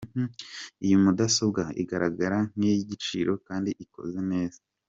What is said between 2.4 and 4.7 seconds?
nk’iy’igiciro kandi ikoze neza.